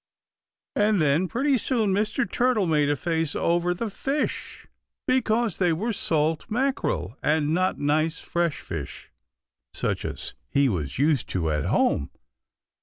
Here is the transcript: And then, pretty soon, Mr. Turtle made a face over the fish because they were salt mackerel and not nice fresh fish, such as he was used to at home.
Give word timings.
And 0.75 0.99
then, 0.99 1.27
pretty 1.27 1.59
soon, 1.59 1.93
Mr. 1.93 2.27
Turtle 2.27 2.65
made 2.65 2.89
a 2.89 2.95
face 2.95 3.35
over 3.35 3.71
the 3.71 3.87
fish 3.91 4.65
because 5.05 5.59
they 5.59 5.71
were 5.71 5.93
salt 5.93 6.47
mackerel 6.49 7.19
and 7.21 7.53
not 7.53 7.77
nice 7.77 8.19
fresh 8.19 8.61
fish, 8.61 9.11
such 9.75 10.03
as 10.03 10.33
he 10.49 10.67
was 10.67 10.97
used 10.97 11.29
to 11.29 11.51
at 11.51 11.65
home. 11.65 12.09